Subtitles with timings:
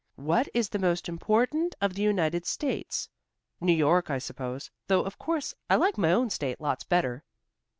[0.15, 3.07] "'What is the most important of the United States?'
[3.59, 7.23] New York, I suppose, though of course I like my own state lots better."